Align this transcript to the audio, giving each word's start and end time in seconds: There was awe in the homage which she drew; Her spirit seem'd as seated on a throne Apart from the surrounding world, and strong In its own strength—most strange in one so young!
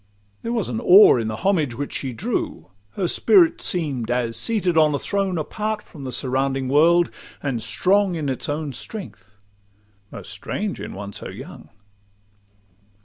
There 0.41 0.51
was 0.51 0.67
awe 0.67 1.17
in 1.17 1.27
the 1.27 1.35
homage 1.45 1.75
which 1.75 1.93
she 1.93 2.11
drew; 2.11 2.71
Her 2.93 3.07
spirit 3.07 3.61
seem'd 3.61 4.09
as 4.09 4.35
seated 4.35 4.75
on 4.75 4.95
a 4.95 4.97
throne 4.97 5.37
Apart 5.37 5.83
from 5.83 6.05
the 6.05 6.11
surrounding 6.11 6.67
world, 6.69 7.11
and 7.43 7.61
strong 7.61 8.15
In 8.15 8.27
its 8.27 8.49
own 8.49 8.73
strength—most 8.73 10.31
strange 10.31 10.81
in 10.81 10.93
one 10.95 11.13
so 11.13 11.29
young! 11.29 11.69